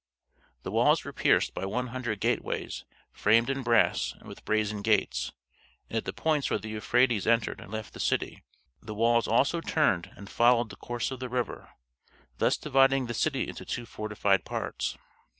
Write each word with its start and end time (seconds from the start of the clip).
The 0.63 0.71
walls 0.71 1.05
were 1.05 1.13
pierced 1.13 1.53
by 1.53 1.63
one 1.67 1.89
hundred 1.89 2.19
gate 2.21 2.43
ways 2.43 2.85
framed 3.11 3.51
in 3.51 3.61
brass 3.61 4.13
and 4.13 4.27
with 4.27 4.43
brazen 4.43 4.81
gates, 4.81 5.31
and 5.91 5.97
at 5.97 6.05
the 6.05 6.11
points 6.11 6.49
where 6.49 6.57
the 6.57 6.69
Euphrates 6.69 7.27
entered 7.27 7.61
and 7.61 7.71
left 7.71 7.93
the 7.93 7.99
city 7.99 8.41
the 8.81 8.95
walls 8.95 9.27
also 9.27 9.61
turned 9.61 10.09
and 10.17 10.27
followed 10.27 10.71
the 10.71 10.75
course 10.75 11.11
of 11.11 11.19
the 11.19 11.29
river, 11.29 11.69
thus 12.39 12.57
dividing 12.57 13.05
the 13.05 13.13
city 13.13 13.47
into 13.47 13.63
two 13.63 13.85
fortified 13.85 14.43
parts. 14.43 14.97